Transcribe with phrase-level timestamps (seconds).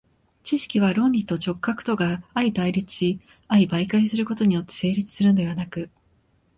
[0.41, 5.91] 知識は論理と直覚とが相対立し相媒介することによって成立するのではなく、